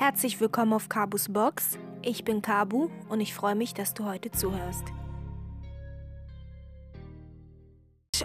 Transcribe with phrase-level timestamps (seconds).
[0.00, 1.76] Herzlich willkommen auf Kabus Box.
[2.00, 4.84] Ich bin Kabu und ich freue mich, dass du heute zuhörst.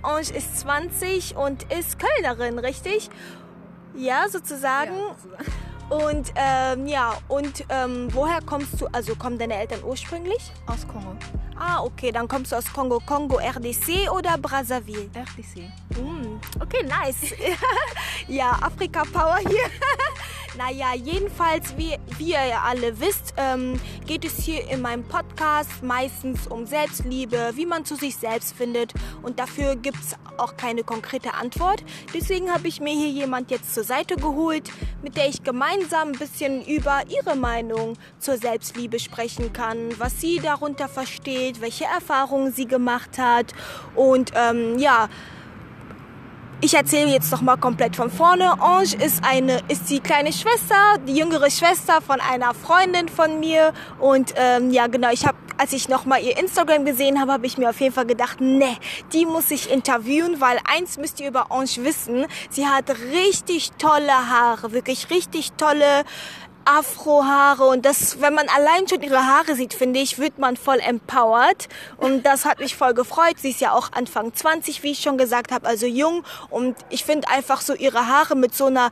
[0.01, 3.09] Ange ist 20 und ist Kölnerin, richtig?
[3.93, 4.93] Ja, sozusagen.
[4.95, 8.87] Ja, Und ähm, ja, und ähm, woher kommst du?
[8.93, 10.53] Also kommen deine Eltern ursprünglich?
[10.67, 11.17] Aus Kongo.
[11.59, 13.01] Ah, okay, dann kommst du aus Kongo.
[13.05, 15.09] Kongo, RDC oder Brazzaville?
[15.13, 15.69] RDC.
[15.99, 17.33] Mm, okay, nice.
[18.29, 19.69] ja, Afrika Power hier.
[20.57, 26.47] naja, jedenfalls, wie, wie ihr alle wisst, ähm, geht es hier in meinem Podcast meistens
[26.47, 28.93] um Selbstliebe, wie man zu sich selbst findet.
[29.21, 31.83] Und dafür gibt es auch keine konkrete Antwort.
[32.13, 36.19] Deswegen habe ich mir hier jemand jetzt zur Seite geholt, mit der ich gemeinsam ein
[36.19, 42.67] bisschen über ihre Meinung zur Selbstliebe sprechen kann, was sie darunter versteht, welche Erfahrungen sie
[42.67, 43.53] gemacht hat.
[43.95, 45.09] Und ähm, ja,
[46.65, 48.59] ich erzähle jetzt noch mal komplett von vorne.
[48.59, 53.71] Ange ist eine, ist die kleine Schwester, die jüngere Schwester von einer Freundin von mir.
[53.99, 57.45] Und ähm, ja, genau, ich habe, als ich noch mal ihr Instagram gesehen habe, habe
[57.45, 58.77] ich mir auf jeden Fall gedacht, ne,
[59.13, 64.29] die muss ich interviewen, weil eins müsst ihr über Ange wissen: Sie hat richtig tolle
[64.31, 66.03] Haare, wirklich richtig tolle
[66.65, 67.65] Afrohaare.
[67.65, 71.67] Und das, wenn man allein schon ihre Haare sieht, finde ich, wird man voll empowered.
[71.97, 73.35] Und das hat mich voll gefreut.
[73.37, 76.23] Sie ist ja auch Anfang 20, wie ich schon gesagt habe, also jung.
[76.49, 78.89] Und ich finde einfach so ihre Haare mit so einer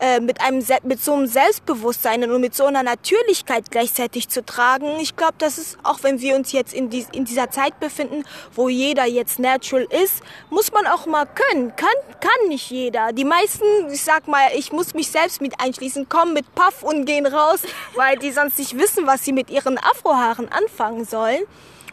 [0.00, 5.00] äh, mit einem mit so einem Selbstbewusstsein und mit so einer Natürlichkeit gleichzeitig zu tragen.
[5.00, 8.24] Ich glaube, das ist auch wenn wir uns jetzt in, die, in dieser Zeit befinden,
[8.54, 11.74] wo jeder jetzt natural ist, muss man auch mal können.
[11.76, 11.88] Kann
[12.20, 13.12] kann nicht jeder.
[13.12, 17.04] Die meisten, ich sag mal, ich muss mich selbst mit einschließen, kommen mit Puff und
[17.04, 17.60] gehen raus,
[17.94, 21.42] weil die sonst nicht wissen, was sie mit ihren Afrohaaren anfangen sollen.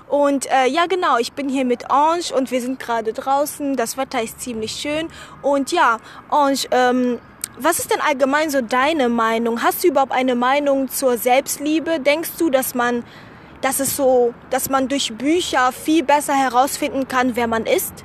[0.10, 3.76] Und äh, ja, genau, ich bin hier mit Ange und wir sind gerade draußen.
[3.76, 5.08] Das Wetter ist ziemlich schön.
[5.42, 5.98] Und ja,
[6.30, 7.20] Ange, ähm,
[7.58, 9.62] was ist denn allgemein so deine Meinung?
[9.62, 12.00] Hast du überhaupt eine Meinung zur Selbstliebe?
[12.00, 13.04] Denkst du, dass man,
[13.62, 18.04] dass es so, dass man durch Bücher viel besser herausfinden kann, wer man ist?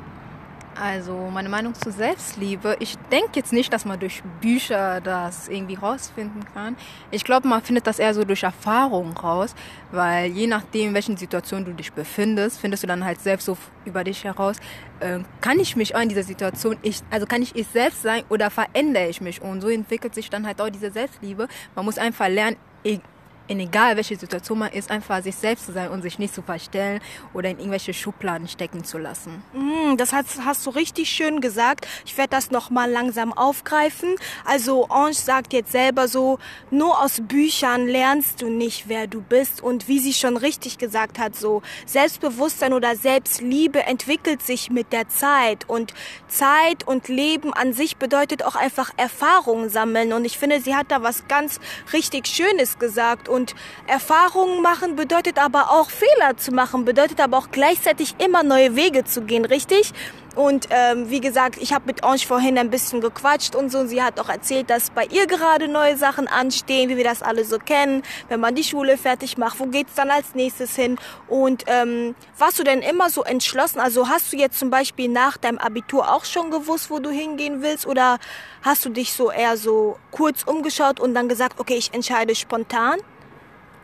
[0.81, 2.77] Also meine Meinung zur Selbstliebe.
[2.79, 6.77] Ich denke jetzt nicht, dass man durch Bücher das irgendwie rausfinden kann.
[7.11, 9.57] Ich glaube, man findet das eher so durch Erfahrung raus,
[9.91, 13.57] weil je nachdem, in welchen Situation du dich befindest, findest du dann halt selbst so
[13.85, 14.59] über dich heraus,
[15.01, 18.23] äh, kann ich mich auch in dieser Situation, ich, also kann ich ich selbst sein
[18.29, 19.43] oder verändere ich mich?
[19.43, 21.49] Und so entwickelt sich dann halt auch diese Selbstliebe.
[21.75, 22.57] Man muss einfach lernen,
[23.49, 26.43] in egal welche Situation man ist, einfach sich selbst zu sein und sich nicht zu
[26.43, 27.01] verstellen
[27.33, 29.43] oder in irgendwelche Schubladen stecken zu lassen.
[29.55, 31.89] Mm, das hast, hast du richtig schön gesagt.
[32.05, 34.17] Ich werde das nochmal langsam aufgreifen.
[34.45, 36.39] Also Ange sagt jetzt selber so,
[36.71, 39.63] nur aus Büchern lernst du nicht, wer du bist.
[39.63, 45.09] Und wie sie schon richtig gesagt hat, so Selbstbewusstsein oder Selbstliebe entwickelt sich mit der
[45.09, 45.69] Zeit.
[45.69, 45.95] Und
[46.29, 50.13] Zeit und Leben an sich bedeutet auch einfach Erfahrungen sammeln.
[50.13, 51.61] Und ich finde, sie hat da was ganz
[51.95, 53.29] richtig Schönes gesagt.
[53.29, 53.55] Und und
[53.87, 59.05] Erfahrungen machen bedeutet aber auch Fehler zu machen, bedeutet aber auch gleichzeitig immer neue Wege
[59.05, 59.93] zu gehen, richtig?
[60.39, 63.81] Und ähm, wie gesagt, ich habe mit Ange vorhin ein bisschen gequatscht und so.
[63.81, 67.23] Und sie hat auch erzählt, dass bei ihr gerade neue Sachen anstehen, wie wir das
[67.23, 68.05] alle so kennen.
[68.29, 70.97] Wenn man die Schule fertig macht, wo geht's dann als nächstes hin?
[71.27, 73.81] Und ähm, warst du denn immer so entschlossen?
[73.81, 77.61] Also hast du jetzt zum Beispiel nach deinem Abitur auch schon gewusst, wo du hingehen
[77.63, 77.85] willst?
[77.85, 78.19] Oder
[78.63, 83.01] hast du dich so eher so kurz umgeschaut und dann gesagt, okay, ich entscheide spontan?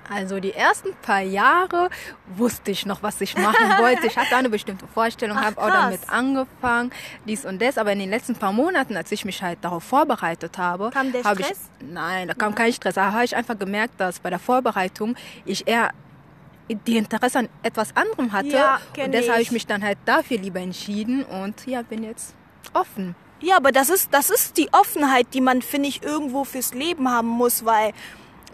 [0.09, 1.89] Also die ersten paar Jahre
[2.37, 4.07] wusste ich noch, was ich machen wollte.
[4.07, 6.93] Ich hatte eine bestimmte Vorstellung, habe auch damit angefangen,
[7.27, 7.79] dies und das.
[7.79, 11.25] Aber in den letzten paar Monaten, als ich mich halt darauf vorbereitet habe, kam der
[11.25, 11.71] habe Stress?
[11.81, 12.57] ich nein, da kam ja.
[12.57, 12.95] kein Stress.
[12.95, 15.91] Da habe ich einfach gemerkt, dass bei der Vorbereitung ich eher
[16.69, 20.39] die Interesse an etwas anderem hatte ja, und deshalb habe ich mich dann halt dafür
[20.39, 22.35] lieber entschieden und ja, bin jetzt
[22.73, 23.15] offen.
[23.41, 27.11] Ja, aber das ist das ist die Offenheit, die man finde ich irgendwo fürs Leben
[27.11, 27.93] haben muss, weil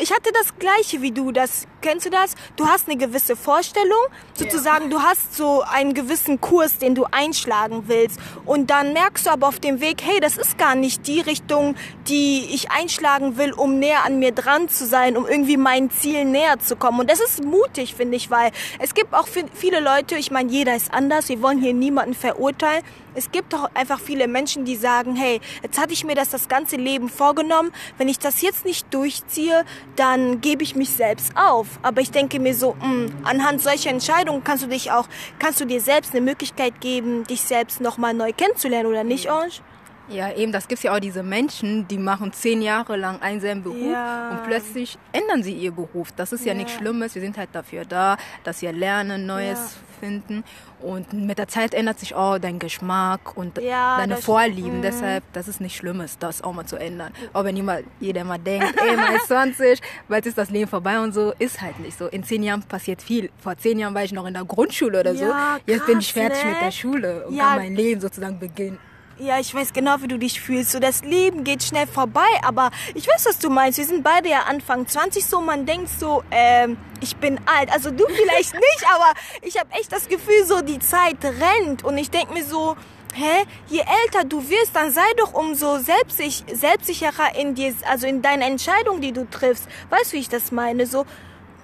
[0.00, 1.32] ich hatte das gleiche wie du.
[1.32, 2.34] Das kennst du das?
[2.56, 3.98] Du hast eine gewisse Vorstellung,
[4.34, 4.90] sozusagen.
[4.90, 4.90] Yeah.
[4.90, 9.48] Du hast so einen gewissen Kurs, den du einschlagen willst, und dann merkst du aber
[9.48, 11.74] auf dem Weg, hey, das ist gar nicht die Richtung,
[12.08, 16.32] die ich einschlagen will, um näher an mir dran zu sein, um irgendwie meinen Zielen
[16.32, 17.00] näher zu kommen.
[17.00, 20.16] Und das ist mutig, finde ich, weil es gibt auch viele Leute.
[20.16, 21.28] Ich meine, jeder ist anders.
[21.28, 22.82] Wir wollen hier niemanden verurteilen.
[23.14, 26.48] Es gibt doch einfach viele Menschen, die sagen, hey, jetzt hatte ich mir das das
[26.48, 27.72] ganze Leben vorgenommen.
[27.98, 29.64] Wenn ich das jetzt nicht durchziehe,
[29.96, 31.66] dann gebe ich mich selbst auf.
[31.82, 35.06] Aber ich denke mir so, mh, hm, anhand solcher Entscheidungen kannst du dich auch,
[35.38, 39.60] kannst du dir selbst eine Möglichkeit geben, dich selbst nochmal neu kennenzulernen oder nicht, Orange?
[40.08, 43.62] Ja, eben, das gibt ja auch diese Menschen, die machen zehn Jahre lang einen selben
[43.62, 44.30] Beruf Ja.
[44.30, 46.08] und plötzlich ändern sie ihr Beruf.
[46.16, 46.58] Das ist ja, Ja.
[46.58, 47.14] nichts Schlimmes.
[47.14, 49.89] Wir sind halt dafür da, dass wir lernen, Neues Ja.
[50.00, 50.42] Finden.
[50.80, 54.78] Und mit der Zeit ändert sich auch dein Geschmack und Ja, deine Vorlieben.
[54.78, 54.82] Mhm.
[54.82, 57.12] Deshalb, das ist nicht Schlimmes, das auch mal zu ändern.
[57.32, 61.12] Auch wenn jemand, jeder mal denkt, ey, mal 20, bald ist das Leben vorbei und
[61.12, 62.06] so, ist halt nicht so.
[62.06, 63.30] In zehn Jahren passiert viel.
[63.42, 65.24] Vor zehn Jahren war ich noch in der Grundschule oder so.
[65.26, 66.50] Ja, Jetzt bin ich krass, fertig ne?
[66.52, 67.44] mit der Schule und Ja.
[67.50, 68.78] kann mein Leben sozusagen beginnen.
[69.20, 70.72] Ja, ich weiß genau, wie du dich fühlst.
[70.72, 73.76] So, das Leben geht schnell vorbei, aber ich weiß, was du meinst.
[73.76, 77.70] Wir sind beide ja Anfang 20 so, man denkt so, ähm, ich bin alt.
[77.70, 79.12] Also du vielleicht nicht, aber
[79.42, 82.76] ich habe echt das Gefühl, so die Zeit rennt und ich denk mir so,
[83.12, 88.22] hä, je älter du wirst, dann sei doch umso selbstsich, selbstsicherer in dir, also in
[88.22, 89.68] deinen Entscheidungen, die du triffst.
[89.90, 90.86] Weißt du, wie ich das meine?
[90.86, 91.04] So,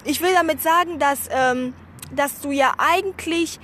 [0.05, 1.73] ich will damit sagen, dass, ähm,
[2.13, 3.59] dass du ja eigentlich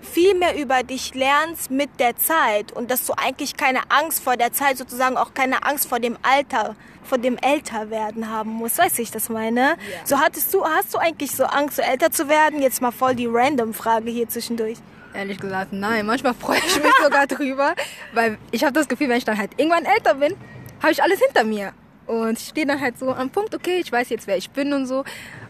[0.00, 4.36] viel mehr über dich lernst mit der Zeit und dass du eigentlich keine Angst vor
[4.36, 8.78] der Zeit, sozusagen auch keine Angst vor dem Alter, vor dem Älterwerden haben musst.
[8.78, 9.76] Weißt du, wie ich das meine?
[10.04, 12.62] So hattest du, hast du eigentlich so Angst, so älter zu werden?
[12.62, 14.78] Jetzt mal voll die random Frage hier zwischendurch.
[15.14, 16.06] Ehrlich gesagt, nein.
[16.06, 17.74] Manchmal freue ich mich sogar drüber,
[18.12, 20.34] weil ich habe das Gefühl, wenn ich dann halt irgendwann älter bin,
[20.82, 21.72] habe ich alles hinter mir.
[22.06, 24.72] Und ich stehe dann halt so am Punkt, okay, ich weiß jetzt, wer ich bin
[24.72, 25.04] und so.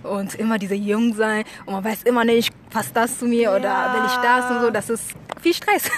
[0.05, 1.45] Und immer diese Jung sein.
[1.67, 3.95] Und man weiß immer nicht, passt das zu mir oder Ja.
[3.95, 4.71] will ich das und so.
[4.71, 5.05] Das ist
[5.41, 5.91] viel Stress.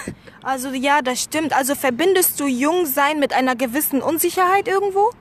[0.43, 1.53] Also ja, das stimmt.
[1.53, 5.11] Also verbindest du Jungsein mit einer gewissen Unsicherheit irgendwo?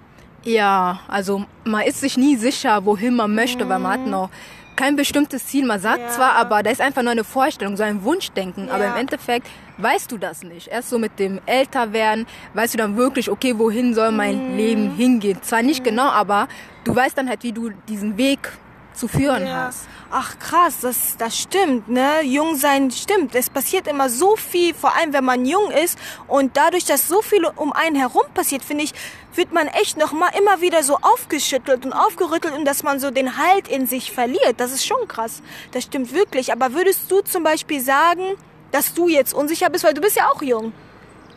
[0.45, 4.31] Ja, also man ist sich nie sicher, wohin man möchte, weil man hat noch
[4.77, 5.67] kein bestimmtes Ziel.
[5.67, 6.09] Man sagt Ja.
[6.11, 8.71] zwar, aber da ist einfach nur eine Vorstellung, so ein Wunschdenken.
[8.71, 8.91] Aber Ja.
[8.93, 9.49] im Endeffekt
[9.79, 10.69] weißt du das nicht.
[10.69, 14.57] Erst so mit dem Älterwerden weißt du dann wirklich, okay, wohin soll mein Mhm.
[14.57, 15.39] Leben hingehen.
[15.43, 16.47] Zwar nicht genau, aber
[16.85, 18.39] du weißt dann halt, wie du diesen Weg
[18.97, 19.87] zu führen hast.
[20.11, 22.23] Ach krass, das, das stimmt, ne?
[22.23, 23.35] Jung sein stimmt.
[23.35, 25.99] Es passiert immer so viel, vor allem wenn man jung ist.
[26.29, 28.93] Und dadurch, dass so viel um einen herum passiert, finde ich,
[29.35, 33.11] wird man echt noch mal immer wieder so aufgeschüttelt und aufgerüttelt und dass man so
[33.11, 34.55] den Halt in sich verliert.
[34.59, 35.43] Das ist schon krass.
[35.73, 36.53] Das stimmt wirklich.
[36.53, 38.23] Aber würdest du zum Beispiel sagen,
[38.71, 40.73] dass du jetzt unsicher bist, weil du bist ja auch jung?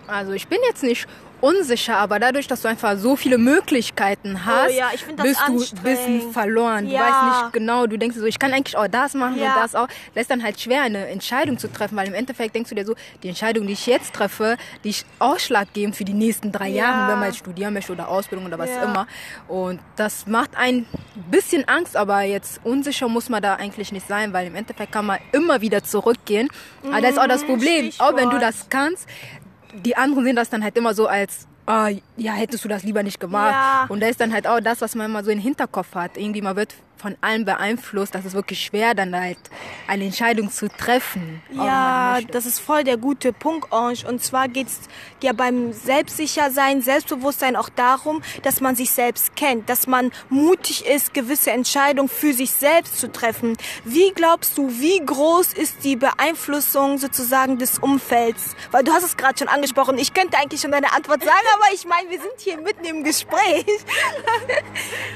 [0.07, 1.07] Also ich bin jetzt nicht
[1.41, 5.53] unsicher, aber dadurch, dass du einfach so viele Möglichkeiten hast, Oh ja, ich bist du
[5.61, 6.85] ein bisschen verloren.
[6.87, 7.01] Du Ja.
[7.01, 9.53] weißt nicht genau, du denkst so, ich kann eigentlich auch das machen Ja.
[9.55, 9.87] und das auch.
[10.13, 12.85] Das ist dann halt schwer, eine Entscheidung zu treffen, weil im Endeffekt denkst du dir
[12.85, 16.83] so, die Entscheidung, die ich jetzt treffe, die ist ausschlaggebend für die nächsten drei Ja.
[16.83, 19.07] Jahre, wenn man jetzt studieren möchte oder Ausbildung oder was immer.
[19.47, 20.85] Und das macht ein
[21.31, 25.05] bisschen Angst, aber jetzt unsicher muss man da eigentlich nicht sein, weil im Endeffekt kann
[25.05, 26.49] man immer wieder zurückgehen.
[26.87, 28.41] Aber das ist auch das Problem, auch wenn du Stichwort.
[28.41, 29.07] das kannst,
[29.73, 33.03] die anderen sehen das dann halt immer so als, ah, ja, hättest du das lieber
[33.03, 33.53] nicht gemacht.
[33.53, 33.85] Ja.
[33.89, 36.17] Und da ist dann halt auch das, was man immer so im Hinterkopf hat.
[36.17, 38.13] Irgendwie, man wird von allem beeinflusst.
[38.13, 39.37] Das ist wirklich schwer, dann halt
[39.87, 41.41] eine Entscheidung zu treffen.
[41.51, 44.05] man Ja, das ist voll der gute Punkt, Orange.
[44.05, 44.81] Und zwar geht's
[45.23, 51.13] ja beim Selbstsichersein, Selbstbewusstsein auch darum, dass man sich selbst kennt, dass man mutig ist,
[51.13, 53.57] gewisse Entscheidungen für sich selbst zu treffen.
[53.85, 58.55] Wie glaubst du, wie groß ist die Beeinflussung sozusagen des Umfelds?
[58.71, 59.97] Weil du hast es gerade schon angesprochen.
[59.97, 63.03] Ich könnte eigentlich schon deine Antwort sagen, aber ich meine, wir sind hier mitten im
[63.03, 63.65] Gespräch.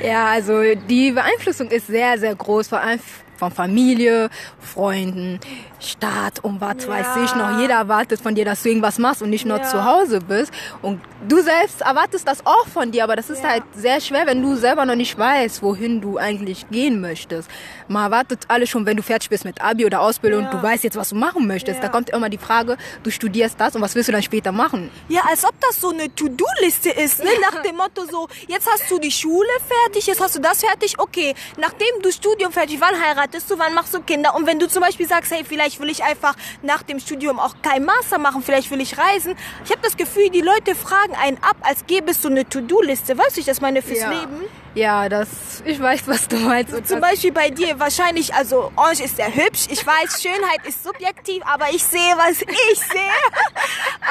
[0.01, 2.99] Ja, also die Beeinflussung ist sehr, sehr groß, vor allem
[3.38, 5.39] von Familie, Freunden,
[5.80, 6.88] Staat und was Ja.
[6.94, 7.50] weiß ich noch.
[7.51, 9.63] Jeder erwartet von dir, dass du irgendwas machst und nicht nur Ja.
[9.63, 10.51] zu Hause bist.
[10.81, 13.50] Und du selbst erwartest das auch von dir, aber das ist Ja.
[13.50, 17.50] halt sehr schwer, wenn du selber noch nicht weißt, wohin du eigentlich gehen möchtest.
[17.88, 20.83] Man erwartet alles schon, wenn du fertig bist mit Abi oder Ausbildung und du weißt
[20.85, 21.83] jetzt, was du machen möchtest.
[21.83, 24.89] Da kommt immer die Frage, du studierst das und was willst du dann später machen?
[25.09, 27.30] Ja, als ob das so eine To-Do-Liste ist, ne?
[27.51, 30.97] Nach dem Motto so, jetzt hast du die Schule fertig, jetzt hast du das fertig,
[31.00, 31.33] okay.
[31.57, 34.35] Nachdem du Studium fertig, wann heiratest du, wann machst du Kinder?
[34.35, 37.56] Und wenn du zum Beispiel sagst, hey, vielleicht will ich einfach nach dem Studium auch
[37.61, 39.35] kein Master machen, vielleicht will ich reisen.
[39.65, 43.18] Ich habe das Gefühl, die Leute fragen einen ab, als gäbe es so eine To-Do-Liste.
[43.18, 44.11] Weißt du, ich das meine fürs ja.
[44.11, 44.44] Leben?
[44.75, 46.87] Ja, das, ich weiß, was du meinst.
[46.87, 49.68] Zum Beispiel bei dir wahrscheinlich, also Orange ist sehr hübsch.
[49.69, 53.11] Ich weiß, Schönheit ist subjektiv, aber ich sehe, was ich sehe.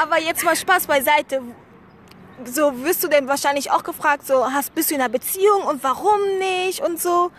[0.00, 1.42] aber jetzt mal Spaß beiseite.
[2.44, 5.82] So wirst du denn wahrscheinlich auch gefragt, so hast bist du in einer Beziehung und
[5.82, 7.30] warum nicht und so.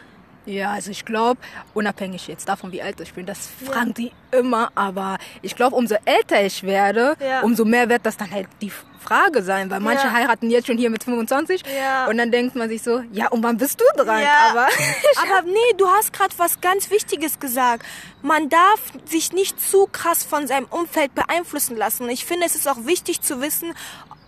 [0.46, 1.40] Ja, also ich glaube,
[1.74, 5.96] unabhängig jetzt davon, wie alt ich bin, das fragen die immer, aber ich glaube, umso
[6.06, 7.42] älter ich werde, Ja.
[7.42, 10.14] umso mehr wird das dann halt die Frage sein, weil manche Ja.
[10.14, 12.08] heiraten jetzt schon hier mit 25 Ja.
[12.08, 14.22] und dann denkt man sich so, ja, und wann bist du dran?
[14.22, 14.50] Ja.
[14.52, 14.68] Aber
[15.22, 17.86] Aber nee, du hast gerade was ganz Wichtiges gesagt.
[18.22, 22.10] Man darf sich nicht zu krass von seinem Umfeld beeinflussen lassen.
[22.10, 23.74] Ich finde, es ist auch wichtig zu wissen,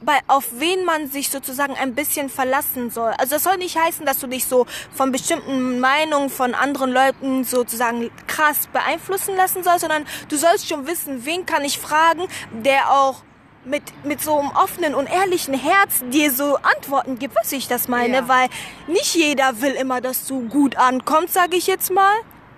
[0.02, 3.12] bei, auf wen man sich sozusagen ein bisschen verlassen soll.
[3.18, 7.44] Also das soll nicht heißen, dass du dich so von bestimmten Meinungen von anderen Leuten
[7.44, 12.92] sozusagen krass beeinflussen lassen sollst, sondern du sollst schon wissen, wen kann ich fragen, der
[12.92, 13.24] auch
[13.64, 17.88] mit, mit so einem offenen und ehrlichen Herz dir so Antworten gibt, was ich das
[17.88, 18.28] meine, Ja.
[18.28, 18.48] weil
[18.88, 22.14] nicht jeder will immer, dass du gut ankommst, sage ich jetzt mal.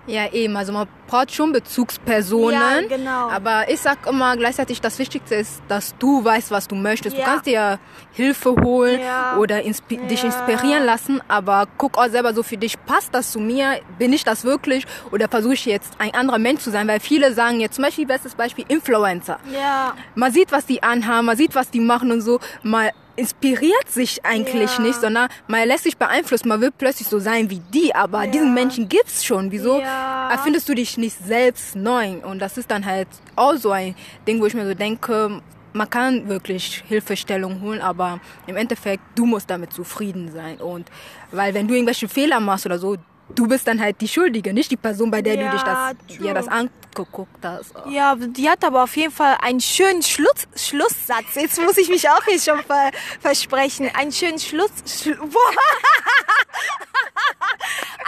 [0.08, 0.56] Ja, eben.
[0.56, 2.58] Also man braucht schon Bezugspersonen.
[2.60, 3.28] Ja, genau.
[3.30, 7.16] Aber ich sag immer gleichzeitig, das Wichtigste ist, dass du weißt, was du möchtest.
[7.16, 7.24] Ja.
[7.24, 7.78] Du kannst dir
[8.12, 9.36] Hilfe holen Ja.
[9.36, 10.26] oder inspi dich Ja.
[10.26, 13.80] inspirieren lassen, aber guck auch selber so für dich, passt das zu mir?
[13.98, 14.86] Bin ich das wirklich?
[15.12, 16.88] Oder versuche ich jetzt ein anderer Mensch zu sein?
[16.88, 19.38] Weil viele sagen jetzt zum Beispiel, bestes Beispiel, Influencer.
[19.52, 19.94] Ja.
[20.14, 22.40] Man sieht, was die anhaben, man sieht, was die machen und so.
[22.62, 24.82] Man inspiriert sich eigentlich Ja.
[24.84, 26.48] nicht, sondern man lässt sich beeinflussen.
[26.48, 28.30] Man will plötzlich so sein wie die, aber Ja.
[28.30, 29.50] diesen Menschen gibt's schon.
[29.50, 30.28] Wieso Ja.
[30.30, 32.18] erfindest du dich nicht selbst neu?
[32.24, 33.94] Und das ist dann halt auch so ein
[34.26, 35.40] Ding, wo ich mir so denke,
[35.72, 40.58] man kann wirklich Hilfestellung holen, aber im Endeffekt, du musst damit zufrieden sein.
[40.60, 40.88] Und
[41.30, 42.96] weil wenn du irgendwelche Fehler machst oder so,
[43.34, 45.78] du bist dann halt die Schuldige, nicht die Person, bei der Ja, du dich das,
[46.08, 46.18] true.
[46.26, 46.48] dir das
[46.96, 47.74] angeguckt hast.
[47.88, 51.34] Ja, die hat aber auf jeden Fall einen schönen Schluss, Schlusssatz.
[51.34, 52.90] Jetzt muss ich mich auch hier schon ver,
[53.20, 53.90] versprechen.
[53.94, 54.70] Einen schönen Schluss.
[54.86, 55.14] Schlu.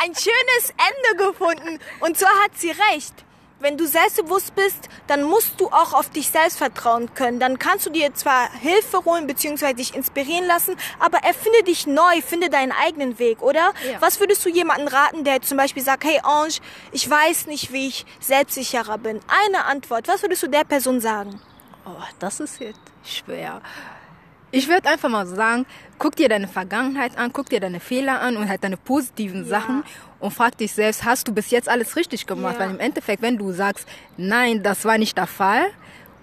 [0.03, 1.79] Ein schönes Ende gefunden.
[2.01, 3.15] Und zwar hat sie recht.
[3.61, 7.39] Wenn du selbstbewusst bist, dann musst du auch auf dich selbst vertrauen können.
[7.39, 9.75] Dann kannst du dir zwar Hilfe holen bzw.
[9.75, 13.75] dich inspirieren lassen, aber erfinde dich neu, finde deinen eigenen Weg, oder?
[13.87, 14.01] Ja.
[14.01, 16.55] Was würdest du jemandem raten, der zum Beispiel sagt, hey Ange,
[16.91, 19.21] ich weiß nicht, wie ich selbstsicherer bin?
[19.29, 20.09] Eine Antwort.
[20.09, 21.39] Was würdest du der Person sagen?
[21.85, 23.61] Oh, das ist jetzt schwer.
[24.53, 25.65] Ich würde einfach mal sagen,
[25.99, 29.85] guck dir deine Vergangenheit an, guck dir deine Fehler an und halt deine positiven Sachen
[30.19, 32.55] und frag dich selbst, hast du bis jetzt alles richtig gemacht?
[32.59, 32.65] Ja.
[32.65, 35.67] Weil im Endeffekt, wenn du sagst, nein, das war nicht der Fall,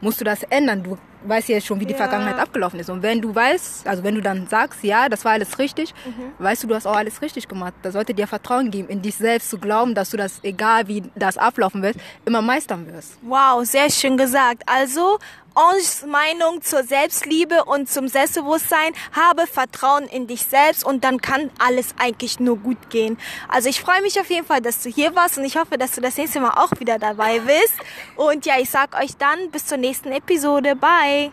[0.01, 0.83] musst du das ändern.
[0.83, 1.97] Du weißt ja schon, wie die Ja.
[1.97, 2.89] Vergangenheit abgelaufen ist.
[2.89, 6.33] Und wenn du weißt, also wenn du dann sagst, ja, das war alles richtig, Mhm.
[6.37, 7.73] weißt du, du hast auch alles richtig gemacht.
[7.81, 11.01] Da sollte dir Vertrauen geben, in dich selbst zu glauben, dass du das, egal wie
[11.15, 13.17] das ablaufen wird, immer meistern wirst.
[13.21, 14.61] Wow, sehr schön gesagt.
[14.67, 15.17] Also,
[15.57, 21.49] Anges Meinung zur Selbstliebe und zum Selbstbewusstsein, habe Vertrauen in dich selbst und dann kann
[21.57, 23.17] alles eigentlich nur gut gehen.
[23.47, 25.93] Also ich freue mich auf jeden Fall, dass du hier warst und ich hoffe, dass
[25.93, 27.73] du das nächste Mal auch wieder dabei bist.
[28.15, 30.75] Und ja, ich sag euch dann bis zur nächsten Episode.
[30.75, 31.31] Bye.